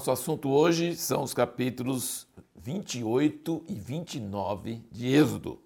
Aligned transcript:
Nosso 0.00 0.12
assunto 0.12 0.48
hoje 0.48 0.96
são 0.96 1.22
os 1.22 1.34
capítulos 1.34 2.26
28 2.56 3.64
e 3.68 3.74
29 3.74 4.82
de 4.90 5.08
Êxodo. 5.08 5.60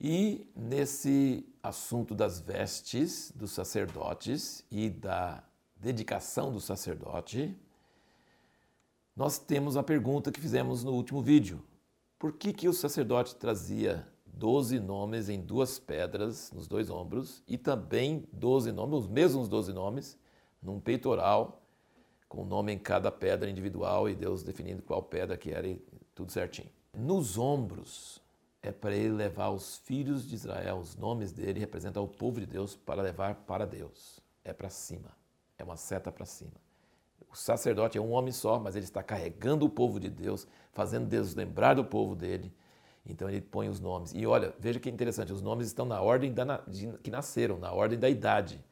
E 0.00 0.48
nesse 0.54 1.44
assunto 1.60 2.14
das 2.14 2.38
vestes 2.38 3.32
dos 3.34 3.50
sacerdotes 3.50 4.64
e 4.70 4.88
da 4.88 5.42
dedicação 5.74 6.52
do 6.52 6.60
sacerdote, 6.60 7.52
nós 9.16 9.40
temos 9.40 9.76
a 9.76 9.82
pergunta 9.82 10.30
que 10.30 10.40
fizemos 10.40 10.84
no 10.84 10.92
último 10.92 11.20
vídeo. 11.20 11.60
Por 12.16 12.34
que, 12.34 12.52
que 12.52 12.68
o 12.68 12.72
sacerdote 12.72 13.34
trazia 13.34 14.06
12 14.24 14.78
nomes 14.78 15.28
em 15.28 15.40
duas 15.40 15.80
pedras 15.80 16.52
nos 16.52 16.68
dois 16.68 16.88
ombros 16.88 17.42
e 17.48 17.58
também 17.58 18.24
12 18.32 18.70
nomes, 18.70 19.00
os 19.00 19.08
mesmos 19.08 19.48
12 19.48 19.72
nomes, 19.72 20.16
num 20.62 20.78
peitoral 20.78 21.59
com 22.30 22.42
o 22.42 22.44
nome 22.44 22.72
em 22.72 22.78
cada 22.78 23.10
pedra 23.10 23.50
individual 23.50 24.08
e 24.08 24.14
Deus 24.14 24.44
definindo 24.44 24.82
qual 24.82 25.02
pedra 25.02 25.36
que 25.36 25.50
era 25.50 25.66
e 25.66 25.82
tudo 26.14 26.30
certinho. 26.30 26.70
Nos 26.96 27.36
ombros 27.36 28.22
é 28.62 28.70
para 28.70 28.94
ele 28.94 29.12
levar 29.12 29.50
os 29.50 29.78
filhos 29.78 30.28
de 30.28 30.36
Israel, 30.36 30.78
os 30.78 30.96
nomes 30.96 31.32
dele 31.32 31.58
representam 31.58 32.04
o 32.04 32.08
povo 32.08 32.38
de 32.38 32.46
Deus 32.46 32.76
para 32.76 33.02
levar 33.02 33.34
para 33.34 33.66
Deus. 33.66 34.20
É 34.44 34.52
para 34.52 34.70
cima, 34.70 35.10
é 35.58 35.64
uma 35.64 35.76
seta 35.76 36.12
para 36.12 36.24
cima. 36.24 36.52
O 37.32 37.34
sacerdote 37.34 37.98
é 37.98 38.00
um 38.00 38.12
homem 38.12 38.32
só, 38.32 38.60
mas 38.60 38.76
ele 38.76 38.84
está 38.84 39.02
carregando 39.02 39.66
o 39.66 39.70
povo 39.70 39.98
de 39.98 40.08
Deus, 40.08 40.46
fazendo 40.72 41.08
Deus 41.08 41.34
lembrar 41.34 41.74
do 41.74 41.84
povo 41.84 42.14
dele. 42.14 42.54
Então 43.04 43.28
ele 43.28 43.40
põe 43.40 43.68
os 43.68 43.80
nomes. 43.80 44.12
E 44.14 44.24
olha, 44.24 44.54
veja 44.56 44.78
que 44.78 44.88
interessante, 44.88 45.32
os 45.32 45.42
nomes 45.42 45.66
estão 45.66 45.84
na 45.84 46.00
ordem 46.00 46.32
da, 46.32 46.58
de, 46.58 46.92
que 46.98 47.10
nasceram, 47.10 47.58
na 47.58 47.72
ordem 47.72 47.98
da 47.98 48.08
idade 48.08 48.64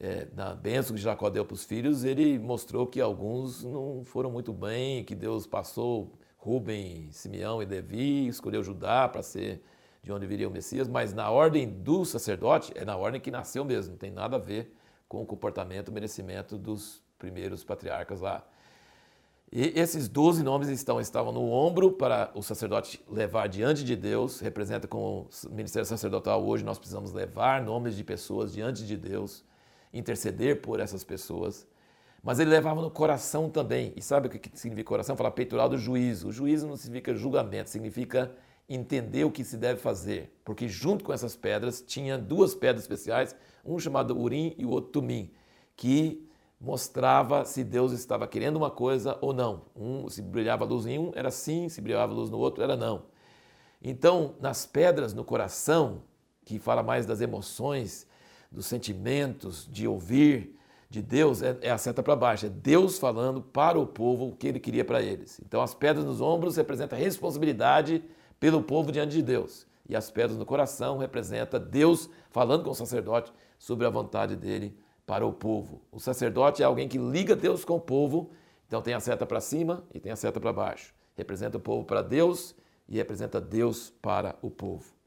é, 0.00 0.26
na 0.34 0.54
bênção 0.54 0.96
que 0.96 1.02
Jacó 1.02 1.30
deu 1.30 1.44
para 1.44 1.54
os 1.54 1.64
filhos, 1.64 2.04
ele 2.04 2.38
mostrou 2.38 2.86
que 2.86 3.00
alguns 3.00 3.62
não 3.62 4.04
foram 4.04 4.30
muito 4.30 4.52
bem, 4.52 5.04
que 5.04 5.14
Deus 5.14 5.46
passou 5.46 6.12
Rubem, 6.36 7.08
Simeão 7.12 7.62
e 7.62 7.66
Levi, 7.66 8.26
escolheu 8.26 8.62
Judá 8.64 9.08
para 9.08 9.22
ser 9.22 9.62
de 10.02 10.12
onde 10.12 10.26
viria 10.26 10.48
o 10.48 10.50
Messias, 10.50 10.88
mas 10.88 11.14
na 11.14 11.30
ordem 11.30 11.68
do 11.68 12.04
sacerdote, 12.04 12.72
é 12.74 12.84
na 12.84 12.96
ordem 12.96 13.20
que 13.20 13.30
nasceu 13.30 13.64
mesmo, 13.64 13.92
não 13.92 13.98
tem 13.98 14.10
nada 14.10 14.36
a 14.36 14.40
ver 14.40 14.74
com 15.08 15.22
o 15.22 15.26
comportamento, 15.26 15.90
o 15.90 15.92
merecimento 15.92 16.58
dos 16.58 17.00
primeiros 17.16 17.62
patriarcas 17.62 18.20
lá. 18.20 18.44
E 19.52 19.78
esses 19.78 20.08
doze 20.08 20.42
nomes 20.42 20.68
estão, 20.68 21.00
estavam 21.00 21.30
no 21.30 21.48
ombro 21.52 21.92
para 21.92 22.32
o 22.34 22.42
sacerdote 22.42 23.00
levar 23.08 23.46
diante 23.46 23.84
de 23.84 23.94
Deus, 23.94 24.40
representa 24.40 24.88
com 24.88 25.20
o 25.20 25.28
ministério 25.50 25.86
sacerdotal 25.86 26.44
hoje, 26.44 26.64
nós 26.64 26.78
precisamos 26.78 27.12
levar 27.12 27.62
nomes 27.62 27.94
de 27.94 28.02
pessoas 28.02 28.52
diante 28.52 28.84
de 28.84 28.96
Deus 28.96 29.44
interceder 29.92 30.60
por 30.60 30.80
essas 30.80 31.04
pessoas. 31.04 31.66
Mas 32.22 32.38
ele 32.38 32.50
levava 32.50 32.80
no 32.80 32.90
coração 32.90 33.50
também. 33.50 33.92
E 33.96 34.02
sabe 34.02 34.28
o 34.28 34.30
que 34.30 34.56
significa 34.56 34.88
coração? 34.88 35.16
Fala 35.16 35.30
peitoral 35.30 35.68
do 35.68 35.76
juízo. 35.76 36.28
O 36.28 36.32
juízo 36.32 36.66
não 36.66 36.76
significa 36.76 37.14
julgamento, 37.14 37.68
significa 37.68 38.32
entender 38.68 39.24
o 39.24 39.30
que 39.30 39.44
se 39.44 39.56
deve 39.56 39.80
fazer. 39.80 40.32
Porque 40.44 40.68
junto 40.68 41.04
com 41.04 41.12
essas 41.12 41.34
pedras 41.34 41.82
tinha 41.82 42.16
duas 42.16 42.54
pedras 42.54 42.82
especiais, 42.84 43.34
um 43.64 43.78
chamado 43.78 44.16
Urim 44.18 44.54
e 44.56 44.64
o 44.64 44.70
outro 44.70 44.92
Tumim, 44.92 45.32
que 45.76 46.28
mostrava 46.60 47.44
se 47.44 47.64
Deus 47.64 47.90
estava 47.92 48.26
querendo 48.28 48.56
uma 48.56 48.70
coisa 48.70 49.18
ou 49.20 49.32
não. 49.32 49.62
Um, 49.74 50.08
se 50.08 50.22
brilhava 50.22 50.64
luz 50.64 50.86
em 50.86 50.98
um, 50.98 51.10
era 51.14 51.30
sim, 51.30 51.68
se 51.68 51.80
brilhava 51.80 52.12
luz 52.12 52.30
no 52.30 52.38
outro, 52.38 52.62
era 52.62 52.76
não. 52.76 53.02
Então, 53.82 54.36
nas 54.40 54.64
pedras 54.64 55.12
no 55.12 55.24
coração, 55.24 56.02
que 56.44 56.60
fala 56.60 56.84
mais 56.84 57.04
das 57.04 57.20
emoções, 57.20 58.06
dos 58.52 58.66
sentimentos, 58.66 59.68
de 59.70 59.88
ouvir 59.88 60.56
de 60.90 61.00
Deus, 61.00 61.40
é, 61.42 61.56
é 61.62 61.70
a 61.70 61.78
seta 61.78 62.02
para 62.02 62.14
baixo. 62.14 62.46
É 62.46 62.48
Deus 62.50 62.98
falando 62.98 63.40
para 63.40 63.78
o 63.78 63.86
povo 63.86 64.28
o 64.28 64.36
que 64.36 64.46
ele 64.46 64.60
queria 64.60 64.84
para 64.84 65.00
eles. 65.00 65.40
Então, 65.44 65.62
as 65.62 65.74
pedras 65.74 66.04
nos 66.04 66.20
ombros 66.20 66.56
representam 66.56 66.98
a 66.98 67.02
responsabilidade 67.02 68.04
pelo 68.38 68.62
povo 68.62 68.92
diante 68.92 69.12
de 69.12 69.22
Deus. 69.22 69.66
E 69.88 69.96
as 69.96 70.10
pedras 70.10 70.38
no 70.38 70.44
coração 70.44 70.98
representam 70.98 71.58
Deus 71.58 72.10
falando 72.30 72.64
com 72.64 72.70
o 72.70 72.74
sacerdote 72.74 73.32
sobre 73.58 73.86
a 73.86 73.90
vontade 73.90 74.36
dele 74.36 74.76
para 75.06 75.26
o 75.26 75.32
povo. 75.32 75.80
O 75.90 75.98
sacerdote 75.98 76.62
é 76.62 76.66
alguém 76.66 76.88
que 76.88 76.98
liga 76.98 77.34
Deus 77.34 77.64
com 77.64 77.76
o 77.76 77.80
povo, 77.80 78.30
então 78.66 78.82
tem 78.82 78.94
a 78.94 79.00
seta 79.00 79.26
para 79.26 79.40
cima 79.40 79.84
e 79.92 79.98
tem 79.98 80.12
a 80.12 80.16
seta 80.16 80.40
para 80.40 80.52
baixo. 80.52 80.94
Representa 81.14 81.56
o 81.56 81.60
povo 81.60 81.84
para 81.84 82.02
Deus 82.02 82.54
e 82.88 82.96
representa 82.96 83.40
Deus 83.40 83.90
para 84.00 84.36
o 84.42 84.50
povo. 84.50 85.01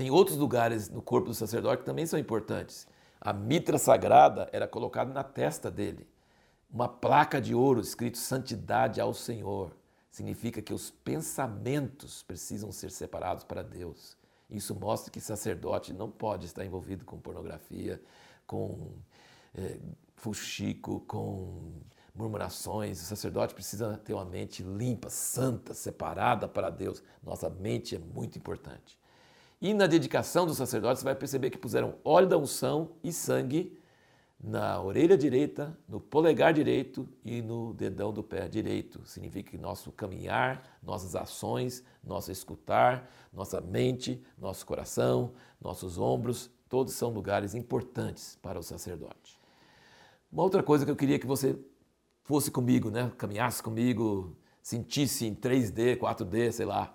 Tem 0.00 0.10
outros 0.10 0.38
lugares 0.38 0.88
no 0.88 1.02
corpo 1.02 1.28
do 1.28 1.34
sacerdote 1.34 1.80
que 1.80 1.84
também 1.84 2.06
são 2.06 2.18
importantes. 2.18 2.88
A 3.20 3.34
mitra 3.34 3.76
sagrada 3.76 4.48
era 4.50 4.66
colocada 4.66 5.12
na 5.12 5.22
testa 5.22 5.70
dele. 5.70 6.08
Uma 6.72 6.88
placa 6.88 7.38
de 7.38 7.54
ouro 7.54 7.82
escrito 7.82 8.16
Santidade 8.16 8.98
ao 8.98 9.12
Senhor. 9.12 9.76
Significa 10.10 10.62
que 10.62 10.72
os 10.72 10.90
pensamentos 10.90 12.22
precisam 12.22 12.72
ser 12.72 12.90
separados 12.90 13.44
para 13.44 13.62
Deus. 13.62 14.16
Isso 14.48 14.74
mostra 14.74 15.12
que 15.12 15.20
sacerdote 15.20 15.92
não 15.92 16.10
pode 16.10 16.46
estar 16.46 16.64
envolvido 16.64 17.04
com 17.04 17.18
pornografia, 17.18 18.00
com 18.46 18.92
é, 19.54 19.76
fuxico, 20.16 21.00
com 21.00 21.74
murmurações. 22.14 23.02
O 23.02 23.04
sacerdote 23.04 23.52
precisa 23.52 23.98
ter 23.98 24.14
uma 24.14 24.24
mente 24.24 24.62
limpa, 24.62 25.10
santa, 25.10 25.74
separada 25.74 26.48
para 26.48 26.70
Deus. 26.70 27.02
Nossa 27.22 27.50
mente 27.50 27.96
é 27.96 27.98
muito 27.98 28.38
importante. 28.38 28.98
E 29.60 29.74
na 29.74 29.86
dedicação 29.86 30.46
dos 30.46 30.56
sacerdotes, 30.56 31.00
você 31.00 31.04
vai 31.04 31.14
perceber 31.14 31.50
que 31.50 31.58
puseram 31.58 31.94
óleo 32.02 32.26
da 32.26 32.38
unção 32.38 32.92
e 33.04 33.12
sangue 33.12 33.78
na 34.42 34.80
orelha 34.80 35.18
direita, 35.18 35.76
no 35.86 36.00
polegar 36.00 36.54
direito 36.54 37.06
e 37.22 37.42
no 37.42 37.74
dedão 37.74 38.10
do 38.10 38.22
pé 38.22 38.48
direito. 38.48 39.04
Significa 39.04 39.50
que 39.50 39.58
nosso 39.58 39.92
caminhar, 39.92 40.78
nossas 40.82 41.14
ações, 41.14 41.84
nosso 42.02 42.32
escutar, 42.32 43.10
nossa 43.30 43.60
mente, 43.60 44.24
nosso 44.38 44.64
coração, 44.64 45.32
nossos 45.60 45.98
ombros, 45.98 46.50
todos 46.70 46.94
são 46.94 47.10
lugares 47.10 47.54
importantes 47.54 48.38
para 48.40 48.58
o 48.58 48.62
sacerdote. 48.62 49.38
Uma 50.32 50.42
outra 50.42 50.62
coisa 50.62 50.86
que 50.86 50.90
eu 50.90 50.96
queria 50.96 51.18
que 51.18 51.26
você 51.26 51.58
fosse 52.22 52.50
comigo, 52.50 52.90
né? 52.90 53.12
caminhasse 53.18 53.62
comigo, 53.62 54.34
sentisse 54.62 55.26
em 55.26 55.34
3D, 55.34 55.98
4D, 55.98 56.50
sei 56.52 56.64
lá, 56.64 56.94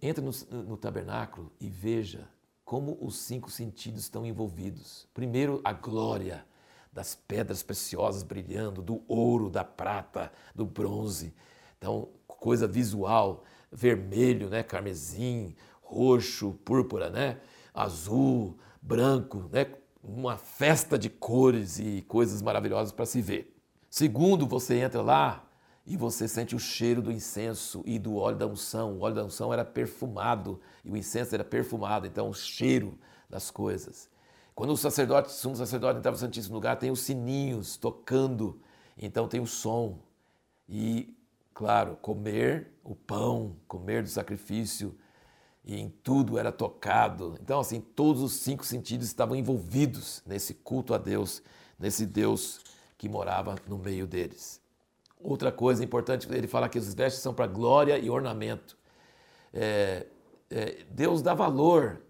entre 0.00 0.24
no, 0.24 0.32
no 0.62 0.76
tabernáculo 0.76 1.52
e 1.60 1.68
veja 1.68 2.28
como 2.64 2.98
os 3.00 3.16
cinco 3.16 3.50
sentidos 3.50 4.02
estão 4.02 4.26
envolvidos. 4.26 5.08
Primeiro, 5.14 5.60
a 5.64 5.72
glória 5.72 6.44
das 6.92 7.14
pedras 7.14 7.62
preciosas 7.62 8.22
brilhando, 8.22 8.82
do 8.82 9.02
ouro, 9.08 9.48
da 9.48 9.64
prata, 9.64 10.32
do 10.54 10.66
bronze. 10.66 11.34
Então, 11.78 12.08
coisa 12.26 12.66
visual, 12.66 13.44
vermelho, 13.70 14.50
né, 14.50 14.62
carmesim, 14.62 15.54
roxo, 15.80 16.52
púrpura, 16.64 17.08
né, 17.08 17.40
azul, 17.72 18.58
branco, 18.82 19.48
né, 19.50 19.66
uma 20.02 20.36
festa 20.36 20.98
de 20.98 21.08
cores 21.08 21.78
e 21.78 22.02
coisas 22.02 22.42
maravilhosas 22.42 22.92
para 22.92 23.06
se 23.06 23.22
ver. 23.22 23.56
Segundo, 23.88 24.46
você 24.46 24.80
entra 24.80 25.00
lá, 25.00 25.47
e 25.88 25.96
você 25.96 26.28
sente 26.28 26.54
o 26.54 26.58
cheiro 26.58 27.00
do 27.00 27.10
incenso 27.10 27.82
e 27.86 27.98
do 27.98 28.16
óleo 28.16 28.36
da 28.36 28.46
unção. 28.46 28.92
O 28.92 29.00
óleo 29.00 29.14
da 29.14 29.24
unção 29.24 29.52
era 29.52 29.64
perfumado 29.64 30.60
e 30.84 30.90
o 30.90 30.96
incenso 30.96 31.34
era 31.34 31.42
perfumado, 31.42 32.06
então 32.06 32.28
o 32.28 32.34
cheiro 32.34 32.98
das 33.28 33.50
coisas. 33.50 34.10
Quando 34.54 34.70
o 34.70 34.76
sacerdote, 34.76 35.30
o 35.30 35.32
sumo 35.32 35.56
sacerdote 35.56 35.98
entrava 35.98 36.14
no 36.14 36.20
Santíssimo 36.20 36.54
Lugar, 36.54 36.76
tem 36.76 36.90
os 36.90 37.00
sininhos 37.00 37.78
tocando, 37.78 38.60
então 38.98 39.26
tem 39.26 39.40
o 39.40 39.46
som. 39.46 39.98
E, 40.68 41.16
claro, 41.54 41.96
comer 42.02 42.70
o 42.84 42.94
pão, 42.94 43.56
comer 43.66 44.02
do 44.02 44.10
sacrifício, 44.10 44.94
e 45.64 45.74
em 45.80 45.88
tudo 45.88 46.38
era 46.38 46.52
tocado. 46.52 47.34
Então, 47.40 47.60
assim, 47.60 47.80
todos 47.80 48.22
os 48.22 48.32
cinco 48.32 48.64
sentidos 48.64 49.06
estavam 49.06 49.36
envolvidos 49.36 50.22
nesse 50.26 50.52
culto 50.52 50.92
a 50.92 50.98
Deus, 50.98 51.42
nesse 51.78 52.04
Deus 52.04 52.60
que 52.98 53.08
morava 53.08 53.54
no 53.66 53.78
meio 53.78 54.06
deles. 54.06 54.60
Outra 55.20 55.50
coisa 55.50 55.84
importante, 55.84 56.28
ele 56.30 56.46
fala 56.46 56.68
que 56.68 56.78
os 56.78 56.94
vestes 56.94 57.22
são 57.22 57.34
para 57.34 57.46
glória 57.46 57.98
e 57.98 58.08
ornamento. 58.08 58.76
É, 59.52 60.06
é, 60.50 60.84
Deus 60.90 61.22
dá 61.22 61.34
valor 61.34 62.00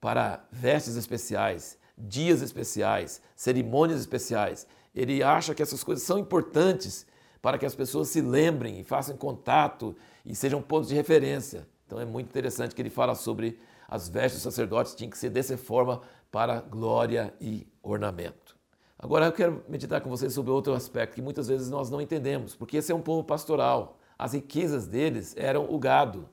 para 0.00 0.44
vestes 0.50 0.96
especiais, 0.96 1.78
dias 1.96 2.42
especiais, 2.42 3.20
cerimônias 3.36 4.00
especiais. 4.00 4.66
Ele 4.94 5.22
acha 5.22 5.54
que 5.54 5.62
essas 5.62 5.84
coisas 5.84 6.04
são 6.04 6.18
importantes 6.18 7.06
para 7.42 7.58
que 7.58 7.66
as 7.66 7.74
pessoas 7.74 8.08
se 8.08 8.20
lembrem 8.20 8.80
e 8.80 8.84
façam 8.84 9.16
contato 9.16 9.94
e 10.24 10.34
sejam 10.34 10.62
pontos 10.62 10.88
de 10.88 10.94
referência. 10.94 11.68
Então 11.86 12.00
é 12.00 12.04
muito 12.04 12.28
interessante 12.28 12.74
que 12.74 12.80
ele 12.80 12.90
fala 12.90 13.14
sobre 13.14 13.58
as 13.88 14.08
vestes 14.08 14.42
dos 14.42 14.54
sacerdotes 14.54 14.94
tinham 14.94 15.10
que 15.10 15.18
ser 15.18 15.30
dessa 15.30 15.56
forma 15.56 16.00
para 16.30 16.60
glória 16.60 17.34
e 17.40 17.66
ornamento. 17.82 18.56
Agora 19.04 19.26
eu 19.26 19.32
quero 19.32 19.62
meditar 19.68 20.00
com 20.00 20.08
vocês 20.08 20.32
sobre 20.32 20.50
outro 20.50 20.72
aspecto 20.72 21.16
que 21.16 21.20
muitas 21.20 21.46
vezes 21.46 21.68
nós 21.68 21.90
não 21.90 22.00
entendemos, 22.00 22.56
porque 22.56 22.78
esse 22.78 22.90
é 22.90 22.94
um 22.94 23.02
povo 23.02 23.22
pastoral. 23.22 23.98
As 24.18 24.32
riquezas 24.32 24.86
deles 24.86 25.36
eram 25.36 25.70
o 25.70 25.78
gado. 25.78 26.26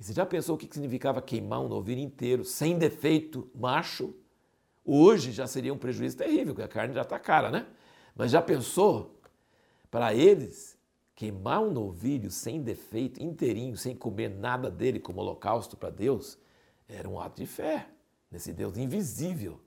E 0.00 0.02
você 0.02 0.14
já 0.14 0.24
pensou 0.24 0.54
o 0.54 0.58
que 0.58 0.66
significava 0.72 1.20
queimar 1.20 1.60
um 1.60 1.68
novilho 1.68 2.00
inteiro, 2.00 2.46
sem 2.46 2.78
defeito, 2.78 3.50
macho? 3.54 4.14
Hoje 4.82 5.32
já 5.32 5.46
seria 5.46 5.70
um 5.70 5.76
prejuízo 5.76 6.16
terrível, 6.16 6.54
porque 6.54 6.62
a 6.62 6.68
carne 6.68 6.94
já 6.94 7.02
está 7.02 7.18
cara, 7.18 7.50
né? 7.50 7.66
Mas 8.16 8.30
já 8.30 8.40
pensou? 8.40 9.20
Para 9.90 10.14
eles, 10.14 10.78
queimar 11.14 11.60
um 11.60 11.70
novilho 11.70 12.30
sem 12.30 12.62
defeito, 12.62 13.22
inteirinho, 13.22 13.76
sem 13.76 13.94
comer 13.94 14.30
nada 14.30 14.70
dele 14.70 14.98
como 14.98 15.20
holocausto 15.20 15.76
para 15.76 15.90
Deus, 15.90 16.38
era 16.88 17.06
um 17.06 17.20
ato 17.20 17.36
de 17.36 17.46
fé 17.46 17.86
nesse 18.30 18.54
Deus 18.54 18.78
invisível. 18.78 19.60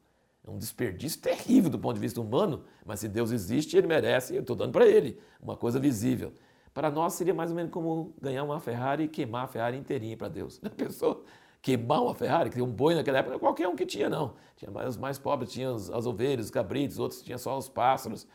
É 0.46 0.50
um 0.50 0.58
desperdício 0.58 1.22
terrível 1.22 1.70
do 1.70 1.78
ponto 1.78 1.96
de 1.96 2.00
vista 2.00 2.20
humano, 2.20 2.64
mas 2.86 3.00
se 3.00 3.08
Deus 3.08 3.32
existe, 3.32 3.78
ele 3.78 3.88
merece, 3.88 4.36
eu 4.36 4.42
estou 4.42 4.56
dando 4.56 4.72
para 4.72 4.88
ele 4.88 5.20
uma 5.42 5.56
coisa 5.56 5.80
visível. 5.80 6.34
Para 6.74 6.90
nós 6.90 7.14
seria 7.14 7.34
mais 7.34 7.52
ou 7.52 7.56
menos 7.56 7.72
como 7.72 8.14
ganhar 8.20 8.44
uma 8.44 8.60
Ferrari 8.60 9.04
e 9.04 9.08
queimar 9.08 9.46
a 9.46 9.48
Ferrari 9.48 9.78
inteirinha 9.78 10.18
para 10.18 10.30
Deus. 10.30 10.60
A 10.66 10.70
pessoa 10.70 11.24
queimar 11.62 12.02
uma 12.02 12.16
Ferrari, 12.16 12.50
que 12.50 12.56
tem 12.56 12.64
um 12.64 12.72
boi 12.72 12.96
naquela 12.96 13.20
época, 13.20 13.38
qualquer 13.38 13.68
um 13.68 13.76
que 13.76 13.86
tinha, 13.86 14.10
não. 14.10 14.34
Tinha 14.56 14.72
os 14.88 14.98
mais 14.98 15.20
pobres 15.20 15.52
tinham 15.52 15.76
as 15.76 16.06
ovelhas, 16.06 16.46
os 16.46 16.52
cabritos, 16.52 16.98
outros 16.98 17.22
tinham 17.22 17.38
só 17.38 17.58
os 17.58 17.70
pássaros. 17.70 18.26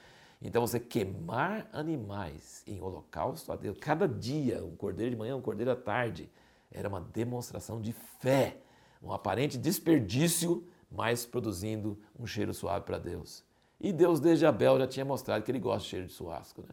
Então 0.41 0.64
você 0.64 0.79
queimar 0.79 1.69
animais 1.73 2.62
em 2.67 2.81
holocausto 2.81 3.50
a 3.50 3.56
Deus, 3.56 3.79
cada 3.79 4.06
dia, 4.06 4.62
um 4.62 4.76
cordeiro 4.76 5.11
de 5.11 5.17
manhã, 5.17 5.35
um 5.35 5.41
cordeiro 5.41 5.70
à 5.73 5.76
tarde, 5.76 6.31
era 6.70 6.88
uma 6.88 7.00
demonstração 7.00 7.81
de 7.81 7.93
fé, 7.93 8.59
um 9.02 9.12
aparente 9.12 9.56
desperdício, 9.56 10.67
mas 10.91 11.27
produzindo 11.27 11.99
um 12.19 12.27
cheiro 12.27 12.55
suave 12.55 12.85
para 12.85 12.99
Deus. 12.99 13.44
E 13.81 13.93
Deus 13.93 14.21
desde 14.21 14.47
Abel 14.47 14.79
já 14.79 14.87
tinha 14.87 15.05
mostrado 15.05 15.44
que 15.44 15.50
ele 15.50 15.59
gosta 15.59 15.83
de 15.83 15.88
cheiro 15.88 16.06
de 16.06 16.12
churrasco. 16.12 16.62
Né? 16.62 16.69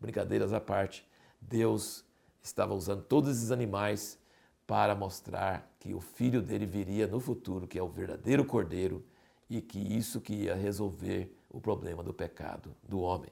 Brincadeiras 0.00 0.52
à 0.52 0.60
parte, 0.60 1.06
Deus 1.40 2.04
estava 2.42 2.74
usando 2.74 3.02
todos 3.02 3.30
esses 3.30 3.50
animais 3.50 4.18
para 4.66 4.94
mostrar 4.94 5.70
que 5.78 5.92
o 5.92 6.00
filho 6.00 6.40
dele 6.40 6.64
viria 6.64 7.06
no 7.06 7.20
futuro, 7.20 7.66
que 7.66 7.78
é 7.78 7.82
o 7.82 7.88
verdadeiro 7.88 8.44
cordeiro, 8.44 9.04
e 9.48 9.60
que 9.60 9.78
isso 9.78 10.20
que 10.20 10.32
ia 10.32 10.54
resolver 10.54 11.36
o 11.50 11.60
problema 11.60 12.02
do 12.04 12.14
pecado 12.14 12.74
do 12.88 13.00
homem. 13.00 13.30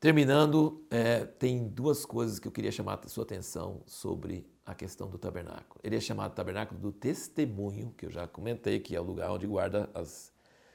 Terminando, 0.00 0.82
é, 0.90 1.24
tem 1.24 1.68
duas 1.68 2.06
coisas 2.06 2.38
que 2.38 2.48
eu 2.48 2.52
queria 2.52 2.72
chamar 2.72 3.00
a 3.04 3.08
sua 3.08 3.24
atenção 3.24 3.82
sobre 3.84 4.46
a 4.68 4.74
questão 4.74 5.08
do 5.08 5.16
tabernáculo. 5.16 5.80
Ele 5.82 5.96
é 5.96 6.00
chamado 6.00 6.34
tabernáculo 6.34 6.78
do 6.78 6.92
testemunho, 6.92 7.94
que 7.96 8.04
eu 8.04 8.10
já 8.10 8.28
comentei, 8.28 8.78
que 8.78 8.94
é 8.94 9.00
o 9.00 9.02
lugar 9.02 9.30
onde 9.30 9.46
guarda 9.46 9.88
as, 9.94 10.30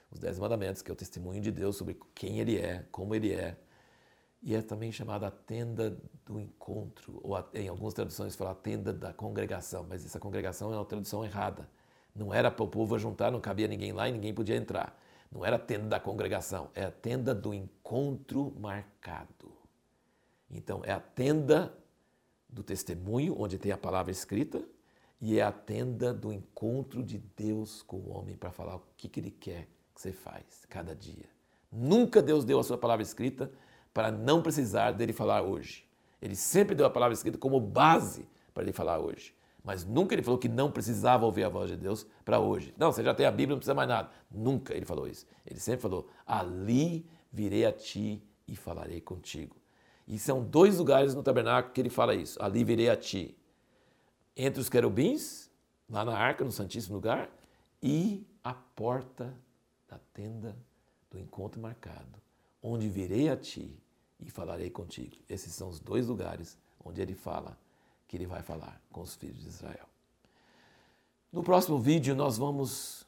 os 0.09 0.17
dez 0.17 0.39
mandamentos, 0.39 0.81
que 0.81 0.89
é 0.89 0.93
o 0.93 0.95
testemunho 0.95 1.39
de 1.39 1.51
Deus 1.51 1.77
sobre 1.77 1.99
quem 2.15 2.39
ele 2.39 2.57
é, 2.57 2.83
como 2.91 3.13
ele 3.13 3.31
é. 3.31 3.55
E 4.41 4.55
é 4.55 4.63
também 4.63 4.91
chamada 4.91 5.27
a 5.27 5.31
tenda 5.31 5.95
do 6.25 6.39
encontro, 6.39 7.21
ou 7.23 7.35
a, 7.35 7.47
em 7.53 7.67
algumas 7.67 7.93
traduções 7.93 8.35
fala 8.35 8.51
a 8.51 8.55
tenda 8.55 8.91
da 8.91 9.13
congregação, 9.13 9.85
mas 9.87 10.03
essa 10.03 10.19
congregação 10.19 10.73
é 10.73 10.75
uma 10.75 10.85
tradução 10.85 11.23
errada. 11.23 11.69
Não 12.15 12.33
era 12.33 12.49
para 12.49 12.65
o 12.65 12.67
povo 12.67 12.97
juntar, 12.97 13.31
não 13.31 13.39
cabia 13.39 13.67
ninguém 13.67 13.91
lá 13.91 14.09
e 14.09 14.11
ninguém 14.11 14.33
podia 14.33 14.55
entrar. 14.55 14.99
Não 15.31 15.45
era 15.45 15.57
a 15.57 15.59
tenda 15.59 15.85
da 15.85 15.99
congregação, 15.99 16.71
é 16.73 16.83
a 16.83 16.91
tenda 16.91 17.33
do 17.35 17.53
encontro 17.53 18.55
marcado. 18.59 19.51
Então, 20.49 20.81
é 20.83 20.91
a 20.91 20.99
tenda 20.99 21.71
do 22.53 22.63
testemunho, 22.63 23.35
onde 23.37 23.57
tem 23.57 23.71
a 23.71 23.77
palavra 23.77 24.11
escrita, 24.11 24.63
e 25.19 25.39
é 25.39 25.41
a 25.41 25.51
tenda 25.51 26.13
do 26.13 26.31
encontro 26.31 27.01
de 27.01 27.17
Deus 27.35 27.81
com 27.81 27.97
o 27.97 28.09
homem 28.09 28.35
para 28.35 28.51
falar 28.51 28.75
o 28.75 28.83
que, 28.95 29.07
que 29.07 29.19
ele 29.19 29.31
quer 29.31 29.67
que 29.93 30.01
você 30.01 30.11
faz 30.11 30.65
cada 30.69 30.95
dia. 30.95 31.25
Nunca 31.71 32.21
Deus 32.21 32.45
deu 32.45 32.59
a 32.59 32.63
sua 32.63 32.77
palavra 32.77 33.03
escrita 33.03 33.51
para 33.93 34.11
não 34.11 34.41
precisar 34.41 34.91
dele 34.91 35.13
falar 35.13 35.41
hoje. 35.41 35.87
Ele 36.21 36.35
sempre 36.35 36.75
deu 36.75 36.85
a 36.85 36.89
palavra 36.89 37.13
escrita 37.13 37.37
como 37.37 37.59
base 37.59 38.27
para 38.53 38.63
ele 38.63 38.73
falar 38.73 38.99
hoje. 38.99 39.33
Mas 39.63 39.85
nunca 39.85 40.13
ele 40.13 40.21
falou 40.21 40.37
que 40.37 40.49
não 40.49 40.69
precisava 40.69 41.25
ouvir 41.25 41.45
a 41.45 41.49
voz 41.49 41.69
de 41.69 41.77
Deus 41.77 42.05
para 42.25 42.39
hoje. 42.39 42.73
Não, 42.77 42.91
você 42.91 43.01
já 43.01 43.13
tem 43.13 43.25
a 43.25 43.31
Bíblia, 43.31 43.55
não 43.55 43.59
precisa 43.59 43.73
mais 43.73 43.87
nada. 43.87 44.09
Nunca 44.29 44.75
ele 44.75 44.85
falou 44.85 45.07
isso. 45.07 45.25
Ele 45.45 45.59
sempre 45.59 45.81
falou: 45.81 46.09
Ali 46.25 47.09
virei 47.31 47.65
a 47.65 47.71
ti 47.71 48.21
e 48.45 48.55
falarei 48.55 48.99
contigo. 48.99 49.55
E 50.07 50.19
são 50.19 50.43
dois 50.43 50.77
lugares 50.77 51.15
no 51.15 51.23
tabernáculo 51.23 51.73
que 51.73 51.81
ele 51.81 51.89
fala 51.89 52.13
isso: 52.13 52.41
Ali 52.41 52.63
virei 52.63 52.89
a 52.89 52.97
ti. 52.97 53.37
Entre 54.35 54.59
os 54.59 54.69
querubins, 54.69 55.49
lá 55.89 56.03
na 56.03 56.17
arca, 56.17 56.43
no 56.43 56.51
Santíssimo 56.51 56.95
Lugar, 56.95 57.29
e 57.81 58.25
a 58.43 58.53
porta 58.53 59.33
da 59.87 59.99
tenda 60.13 60.55
do 61.09 61.19
encontro 61.19 61.61
marcado, 61.61 62.21
onde 62.61 62.89
virei 62.89 63.29
a 63.29 63.37
ti 63.37 63.77
e 64.19 64.29
falarei 64.29 64.69
contigo. 64.69 65.17
Esses 65.29 65.53
são 65.53 65.69
os 65.69 65.79
dois 65.79 66.07
lugares 66.07 66.57
onde 66.83 67.01
ele 67.01 67.13
fala 67.13 67.57
que 68.07 68.17
ele 68.17 68.25
vai 68.25 68.41
falar 68.41 68.81
com 68.91 69.01
os 69.01 69.15
filhos 69.15 69.41
de 69.41 69.47
Israel. 69.47 69.87
No 71.31 71.43
próximo 71.43 71.79
vídeo, 71.79 72.15
nós 72.15 72.37
vamos 72.37 73.05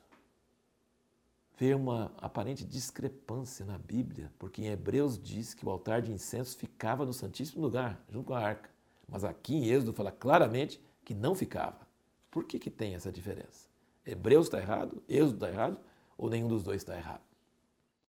ver 1.57 1.75
uma 1.75 2.11
aparente 2.17 2.65
discrepância 2.65 3.65
na 3.65 3.77
Bíblia, 3.77 4.31
porque 4.37 4.61
em 4.61 4.67
Hebreus 4.67 5.17
diz 5.17 5.53
que 5.53 5.65
o 5.65 5.69
altar 5.69 6.01
de 6.01 6.11
incenso 6.11 6.57
ficava 6.57 7.05
no 7.05 7.13
Santíssimo 7.13 7.61
Lugar, 7.61 8.03
junto 8.09 8.27
com 8.27 8.33
a 8.33 8.39
arca. 8.39 8.69
Mas 9.07 9.23
aqui 9.23 9.55
em 9.55 9.67
Êxodo 9.67 9.93
fala 9.93 10.11
claramente 10.11 10.81
que 11.03 11.13
não 11.13 11.35
ficava. 11.35 11.87
Por 12.29 12.43
que, 12.43 12.59
que 12.59 12.69
tem 12.69 12.95
essa 12.95 13.11
diferença? 13.11 13.69
Hebreus 14.05 14.47
está 14.47 14.59
errado? 14.59 15.01
Êxodo 15.07 15.35
está 15.35 15.49
errado? 15.49 15.79
Ou 16.17 16.29
nenhum 16.29 16.47
dos 16.47 16.63
dois 16.63 16.81
está 16.81 16.95
errado? 16.95 17.21